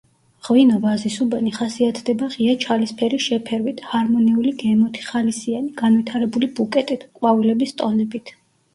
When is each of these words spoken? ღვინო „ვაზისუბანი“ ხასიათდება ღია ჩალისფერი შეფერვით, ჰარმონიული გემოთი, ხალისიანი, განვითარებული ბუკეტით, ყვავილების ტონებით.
ღვინო 0.45 0.77
„ვაზისუბანი“ 0.85 1.53
ხასიათდება 1.57 2.31
ღია 2.37 2.57
ჩალისფერი 2.65 3.21
შეფერვით, 3.27 3.85
ჰარმონიული 3.93 4.57
გემოთი, 4.65 5.07
ხალისიანი, 5.13 5.73
განვითარებული 5.87 6.53
ბუკეტით, 6.61 7.09
ყვავილების 7.21 7.81
ტონებით. 7.81 8.39